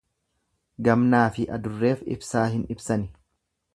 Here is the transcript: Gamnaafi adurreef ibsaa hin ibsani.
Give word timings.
Gamnaafi 0.87 1.45
adurreef 1.57 2.01
ibsaa 2.17 2.47
hin 2.55 2.65
ibsani. 2.77 3.11